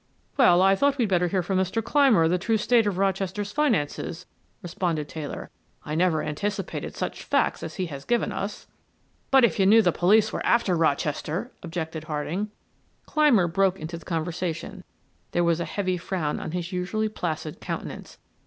[0.35, 1.83] "Well, I thought we'd better hear from Mr.
[1.83, 4.25] Clymer the true state of Rochester's finances,"
[4.63, 5.51] responded Taylor.
[5.85, 8.65] "I never anticipated such facts as he has given us."
[9.29, 12.49] "But if you knew the police were after Rochester" objected Harding.
[13.05, 14.83] Clymer broke into the conversation;
[15.33, 18.17] there was a heavy frown on his usually placid countenance.